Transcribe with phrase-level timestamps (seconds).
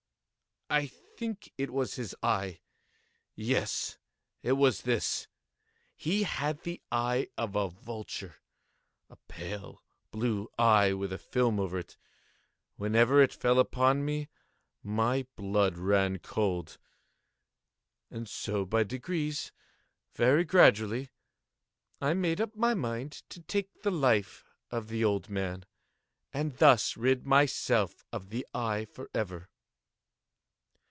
[0.73, 2.61] I think it was his eye!
[3.35, 3.97] yes,
[4.41, 5.27] it was this!
[5.97, 11.97] He had the eye of a vulture—a pale blue eye, with a film over it.
[12.77, 14.29] Whenever it fell upon me,
[14.81, 16.77] my blood ran cold;
[18.09, 25.03] and so by degrees—very gradually—I made up my mind to take the life of the
[25.03, 25.65] old man,
[26.31, 29.49] and thus rid myself of the eye forever.